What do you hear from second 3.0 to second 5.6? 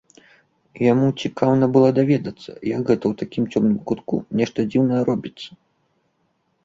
ў такім цёмным кутку нешта дзіўнае робіцца.